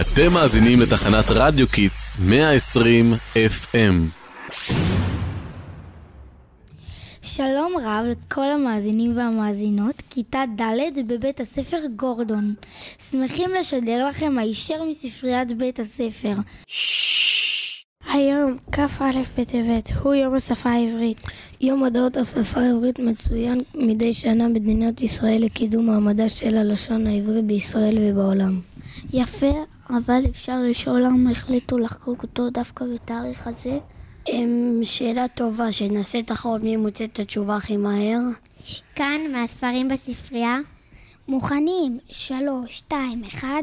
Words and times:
אתם 0.00 0.32
מאזינים 0.32 0.80
לתחנת 0.80 1.24
רדיו 1.28 1.68
Kids 1.68 2.18
120 2.20 3.12
FM. 3.34 3.94
שלום 7.22 7.72
רב 7.82 8.04
לכל 8.04 8.46
המאזינים 8.46 9.16
והמאזינות, 9.16 10.02
כיתה 10.10 10.44
ד' 10.60 11.08
בבית 11.08 11.40
הספר 11.40 11.78
גורדון. 11.96 12.54
שמחים 13.10 13.50
לשדר 13.58 14.06
לכם 14.08 14.38
הישר 14.38 14.84
מספריית 14.90 15.58
בית 15.58 15.80
הספר. 15.80 16.34
היום, 18.12 18.56
כ"א 18.72 19.10
בטבת, 19.38 19.92
הוא 20.02 20.14
יום 20.14 20.34
השפה 20.34 20.70
העברית. 20.70 21.26
יום 21.60 21.84
מודעות 21.84 22.16
השפה 22.16 22.60
העברית 22.60 22.98
מצוין 22.98 23.60
מדי 23.74 24.14
שנה 24.14 24.48
במדינת 24.48 25.02
ישראל 25.02 25.44
לקידום 25.44 25.86
מעמדה 25.86 26.28
של 26.28 26.56
הלשון 26.56 27.06
העברית 27.06 27.44
בישראל 27.44 27.98
ובעולם. 28.00 28.73
יפה, 29.16 29.52
אבל 29.90 30.22
אפשר 30.30 30.56
לשאול 30.70 31.02
למה 31.02 31.30
החליטו 31.30 31.78
לחגוג 31.78 32.22
אותו 32.22 32.50
דווקא 32.50 32.84
בתאריך 32.94 33.46
הזה? 33.46 33.78
אמ, 34.28 34.80
שאלה 34.82 35.28
טובה, 35.28 35.72
שנעשה 35.72 36.22
תחרות 36.22 36.62
מי 36.62 36.76
מוצא 36.76 37.04
את 37.04 37.18
התשובה 37.18 37.56
הכי 37.56 37.76
מהר. 37.76 38.20
כאן, 38.94 39.20
מהספרים 39.32 39.88
בספרייה. 39.88 40.56
מוכנים, 41.28 41.98
שלוש, 42.10 42.76
שתיים, 42.76 43.24
אחד. 43.24 43.62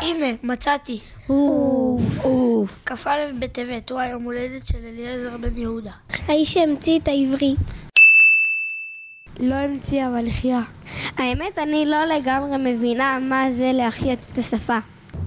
הנה, 0.00 0.26
מצאתי. 0.42 1.00
אוף. 1.28 2.24
אוף. 2.24 2.82
כ"א 2.86 3.10
בטבת, 3.38 3.90
הוא 3.90 4.00
היום 4.00 4.22
הולדת 4.22 4.66
של 4.66 4.78
אליעזר 4.86 5.36
בן 5.36 5.58
יהודה. 5.58 5.92
האיש 6.28 6.54
שהמציא 6.54 6.98
את 6.98 7.08
העברית. 7.08 7.81
לא 9.42 9.54
המציא, 9.54 10.06
אבל 10.06 10.28
החיה. 10.28 10.60
האמת, 11.18 11.58
אני 11.58 11.86
לא 11.86 12.04
לגמרי 12.04 12.72
מבינה 12.72 13.18
מה 13.28 13.50
זה 13.50 13.70
להחיות 13.74 14.18
את 14.32 14.38
השפה. 14.38 14.78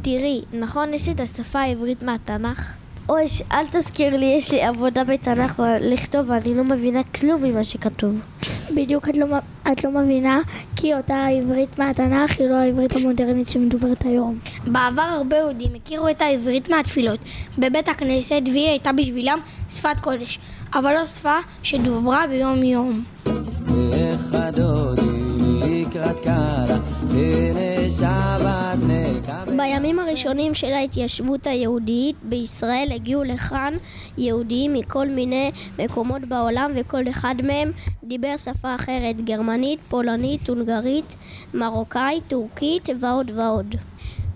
תראי, 0.01 0.41
נכון 0.53 0.93
יש 0.93 1.09
את 1.09 1.19
השפה 1.19 1.59
העברית 1.59 2.03
מהתנ"ך? 2.03 2.73
אוי, 3.09 3.25
אל 3.51 3.65
תזכיר 3.71 4.17
לי, 4.17 4.25
יש 4.25 4.51
לי 4.51 4.63
עבודה 4.63 5.03
בתנ"ך 5.03 5.63
לכתוב 5.81 6.29
ואני 6.29 6.55
לא 6.55 6.63
מבינה 6.63 7.03
כלום 7.03 7.43
ממה 7.43 7.63
שכתוב. 7.63 8.19
בדיוק 8.75 9.09
את 9.09 9.17
לא, 9.17 9.25
את 9.71 9.83
לא 9.83 9.91
מבינה, 9.91 10.39
כי 10.75 10.93
אותה 10.93 11.15
העברית 11.15 11.79
מהתנ"ך 11.79 12.39
היא 12.39 12.47
לא 12.47 12.55
העברית 12.55 12.95
המודרנית 12.95 13.47
שמדוברת 13.47 14.05
היום. 14.05 14.37
בעבר 14.67 15.01
הרבה 15.01 15.37
יהודים 15.37 15.71
הכירו 15.75 16.09
את 16.09 16.21
העברית 16.21 16.69
מהתפילות. 16.69 17.19
בבית 17.57 17.89
הכנסת 17.89 18.41
והיא 18.45 18.69
הייתה 18.69 18.91
בשבילם 18.91 19.39
שפת 19.69 19.99
קודש, 20.01 20.39
אבל 20.73 20.93
לא 20.93 21.05
שפה 21.05 21.37
שדוברה 21.63 22.27
ביום 22.27 22.63
יום. 22.63 23.03
בימים 29.57 29.99
הראשונים 29.99 30.53
של 30.53 30.71
ההתיישבות 30.71 31.47
היהודית 31.47 32.15
בישראל 32.23 32.89
הגיעו 32.95 33.23
לכאן 33.23 33.73
יהודים 34.17 34.73
מכל 34.73 35.09
מיני 35.09 35.51
מקומות 35.79 36.21
בעולם 36.21 36.71
וכל 36.75 37.09
אחד 37.09 37.35
מהם 37.43 37.71
דיבר 38.03 38.37
שפה 38.37 38.75
אחרת, 38.75 39.21
גרמנית, 39.21 39.79
פולנית, 39.89 40.49
הונגרית, 40.49 41.15
מרוקאית, 41.53 42.23
טורקית 42.27 42.89
ועוד 42.99 43.31
ועוד. 43.35 43.75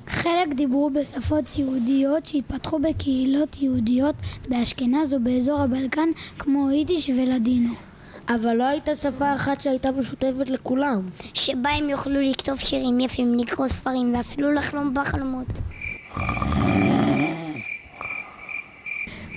חלק 0.07 0.53
דיברו 0.55 0.89
בשפות 0.89 1.57
יהודיות 1.57 2.25
שהתפתחו 2.25 2.79
בקהילות 2.79 3.61
יהודיות 3.61 4.15
באשכנז 4.49 5.13
ובאזור 5.13 5.61
הבלקן 5.61 6.09
כמו 6.39 6.71
יידיש 6.71 7.09
ולדינו. 7.09 7.88
אבל 8.29 8.53
לא 8.53 8.63
הייתה 8.63 8.95
שפה 8.95 9.35
אחת 9.35 9.61
שהייתה 9.61 9.91
משותפת 9.91 10.49
לכולם. 10.49 11.01
שבה 11.33 11.69
הם 11.69 11.89
יוכלו 11.89 12.21
לכתוב 12.21 12.59
שירים 12.59 12.99
יפים, 12.99 13.39
לקרוא 13.39 13.67
ספרים 13.67 14.15
ואפילו 14.15 14.51
לחלום 14.53 14.93
בחלומות. 14.93 15.47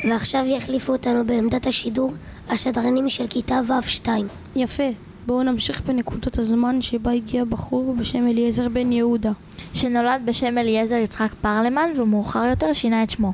ועכשיו 0.08 0.44
יחליפו 0.47 0.92
אותנו 0.92 1.26
בעמדת 1.26 1.66
השידור 1.66 2.12
השדרנים 2.48 3.08
של 3.08 3.26
כיתה 3.26 3.60
ו'2. 3.69 4.08
יפה. 4.56 4.91
בואו 5.26 5.42
נמשיך 5.42 5.80
בנקודת 5.80 6.38
הזמן 6.38 6.82
שבה 6.82 7.12
הגיע 7.12 7.44
בחור 7.44 7.94
בשם 7.98 8.28
אליעזר 8.28 8.69
בן 8.69 8.92
יהודה. 8.92 9.32
שנולד 9.74 10.22
בשם 10.24 10.59
אליעזר 10.59 10.94
יצחק 10.94 11.30
פרלמן 11.41 11.91
ומאוחר 11.97 12.44
יותר 12.44 12.72
שינה 12.72 13.03
את 13.03 13.10
שמו. 13.10 13.32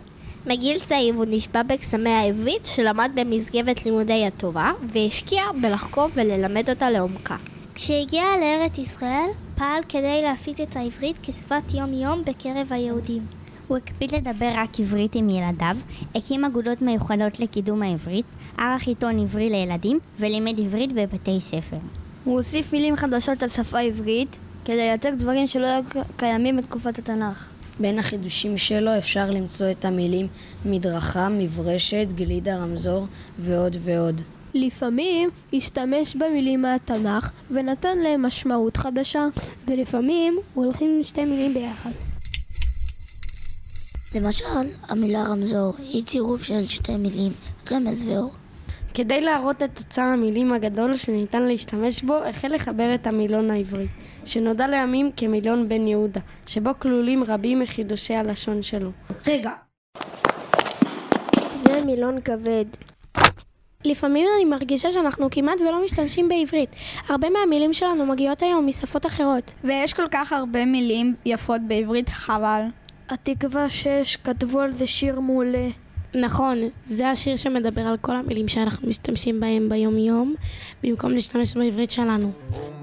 מגיל 0.49 0.79
צעיר 0.79 1.15
הוא 1.15 1.25
נשבע 1.29 1.63
בקסמי 1.63 2.11
העברית 2.11 2.65
שלמד 2.65 3.11
במסגרת 3.15 3.85
לימודי 3.85 4.27
התורה 4.27 4.73
והשקיע 4.93 5.43
בלחקור 5.63 6.09
וללמד 6.15 6.71
אותה 6.71 6.91
לעומקה. 6.91 7.37
כשהגיע 7.75 8.25
לארץ 8.41 8.79
ישראל, 8.79 9.29
פעל 9.55 9.83
כדי 9.89 10.21
להפיץ 10.23 10.61
את 10.61 10.77
העברית 10.77 11.17
כשפת 11.23 11.75
יום-יום 11.75 12.23
בקרב 12.25 12.67
היהודים. 12.71 13.23
הוא 13.69 13.77
הקפיד 13.77 14.15
לדבר 14.15 14.53
רק 14.55 14.81
עברית 14.81 15.15
עם 15.15 15.31
ילדיו, 15.31 15.77
הקים 16.15 16.45
אגודות 16.45 16.83
מיוחדות 16.83 17.41
לקידום 17.41 17.83
העברית, 17.83 18.27
ערך 18.59 18.87
עיתון 18.87 19.19
עברי 19.19 19.51
לילדים 19.51 19.99
ולימד 20.21 20.61
עברית 20.61 20.93
בבתי 20.93 21.41
ספר. 21.41 21.77
הוא 22.25 22.37
הוסיף 22.37 22.73
מילים 22.73 22.97
חדשות 22.97 23.43
על 23.43 23.49
שפה 23.49 23.81
עברית 23.81 24.39
כדי 24.65 24.77
לייצג 24.77 25.13
דברים 25.19 25.47
שלא 25.47 25.67
היו 25.67 25.83
קיימים 26.17 26.57
בתקופת 26.57 26.99
התנ"ך. 26.99 27.58
בין 27.81 27.99
החידושים 27.99 28.59
שלו 28.59 28.99
אפשר 28.99 29.31
למצוא 29.31 29.71
את 29.71 29.85
המילים 29.85 30.27
מדרכה, 30.65 31.29
מברשת, 31.29 32.07
גלידה, 32.15 32.57
רמזור 32.57 33.07
ועוד 33.39 33.77
ועוד. 33.85 34.21
לפעמים 34.55 35.31
השתמש 35.53 36.17
במילים 36.17 36.63
מהתנ"ך 36.63 37.31
ונתן 37.51 37.99
להם 37.99 38.23
משמעות 38.23 38.77
חדשה. 38.77 39.27
ולפעמים 39.67 40.39
הוא 40.55 40.65
הולכים 40.65 40.95
עם 40.97 41.03
שתי 41.03 41.25
מילים 41.25 41.55
ביחד. 41.55 41.91
למשל, 44.15 44.45
המילה 44.89 45.25
רמזור 45.25 45.75
היא 45.79 46.05
צירוף 46.05 46.43
של 46.43 46.67
שתי 46.67 46.97
מילים, 46.97 47.33
רמז 47.71 48.03
ואור. 48.03 48.33
כדי 48.95 49.21
להראות 49.21 49.63
את 49.63 49.79
אוצר 49.79 50.03
המילים 50.03 50.53
הגדול 50.53 50.97
שניתן 50.97 51.43
להשתמש 51.43 52.03
בו, 52.03 52.17
החל 52.17 52.55
לחבר 52.55 52.95
את 52.95 53.07
המילון 53.07 53.51
העברי, 53.51 53.87
שנודע 54.25 54.69
לימים 54.69 55.11
כמילון 55.17 55.69
בן 55.69 55.87
יהודה, 55.87 56.21
שבו 56.47 56.71
כלולים 56.79 57.25
רבים 57.25 57.61
מחידושי 57.61 58.15
הלשון 58.15 58.63
שלו. 58.63 58.91
רגע, 59.27 59.51
זה 61.55 61.85
מילון 61.85 62.21
כבד. 62.21 62.65
לפעמים 63.85 64.27
אני 64.37 64.45
מרגישה 64.45 64.91
שאנחנו 64.91 65.31
כמעט 65.31 65.61
ולא 65.61 65.85
משתמשים 65.85 66.29
בעברית. 66.29 66.77
הרבה 67.09 67.29
מהמילים 67.31 67.73
שלנו 67.73 68.07
מגיעות 68.07 68.43
היום 68.43 68.67
משפות 68.67 69.07
אחרות. 69.07 69.53
ויש 69.65 69.95
כל 69.95 70.09
כך 70.11 70.33
הרבה 70.33 70.65
מילים 70.65 71.15
יפות 71.25 71.61
בעברית, 71.69 72.09
חבל. 72.09 72.63
התקווה 73.09 73.69
6 73.69 74.17
כתבו 74.17 74.61
על 74.61 74.73
זה 74.73 74.87
שיר 74.87 75.21
מעולה. 75.21 75.69
נכון, 76.15 76.59
זה 76.85 77.11
השיר 77.11 77.37
שמדבר 77.37 77.81
על 77.81 77.97
כל 77.97 78.17
המילים 78.17 78.49
שאנחנו 78.49 78.89
משתמשים 78.89 79.41
בהם 79.41 79.69
ביום-יום, 79.69 80.35
במקום 80.83 81.13
להשתמש 81.13 81.57
בעברית 81.57 81.91
שלנו. 81.91 82.33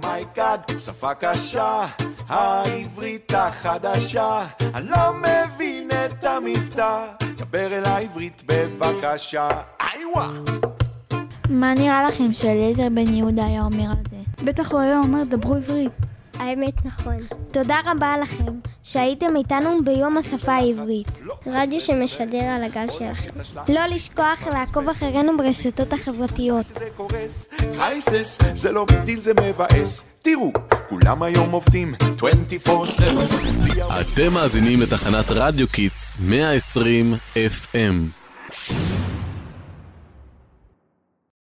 Oh 0.04 0.18
my 0.18 0.32
God, 0.32 0.60
שפה 0.80 1.14
קשה, 1.14 1.86
העברית 2.28 3.34
החדשה, 3.34 4.46
אני 4.74 4.90
לא 4.90 5.14
מבין 5.14 5.90
את 6.06 6.24
המבטא, 6.24 7.06
דבר 7.38 7.78
אליי 7.78 7.86
עברית 7.86 8.44
בבקשה, 8.46 9.48
איווה! 9.94 10.28
מה 11.50 11.74
נראה 11.74 12.08
לכם 12.08 12.34
שאליעזר 12.34 12.90
בן 12.90 13.14
יהודה 13.14 13.46
היה 13.46 13.62
אומר 13.62 13.90
על 13.90 14.04
זה? 14.10 14.46
בטח 14.46 14.72
הוא 14.72 14.80
היה 14.80 15.00
אומר 15.00 15.24
דברו 15.30 15.56
עברית. 15.56 16.05
האמת 16.40 16.86
נכון. 16.86 17.18
תודה 17.52 17.78
רבה 17.86 18.18
לכם 18.18 18.52
שהייתם 18.84 19.36
איתנו 19.36 19.84
ביום 19.84 20.18
השפה 20.18 20.54
העברית. 20.54 21.22
רדיו 21.48 21.80
שמשדר 21.80 22.44
על 22.44 22.64
הגל 22.64 22.86
שלכם. 22.90 23.30
לא 23.70 23.86
לשכוח 23.86 24.48
לעקוב 24.48 24.90
אחרינו 24.90 25.38
ברשתות 25.38 25.94
החברתיות. 25.94 26.66
crisis, 27.58 28.40
זה 28.54 28.72
לא 28.72 28.86
זה 29.18 29.34
מבאס, 29.34 30.04
תראו, 30.22 30.52
כולם 30.90 31.24
היום 31.24 31.52
עובדים 31.52 31.94
24/7. 31.94 32.70
אתם 34.02 34.34
מאזינים 34.34 34.82
לתחנת 34.82 35.26
רדיו 35.30 35.68
Kids 35.68 36.18
120 36.20 37.14
FM. 37.36 38.26